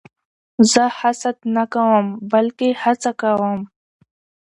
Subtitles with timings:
[0.71, 3.59] زه حسد نه کوم؛ بلکې هڅه کوم.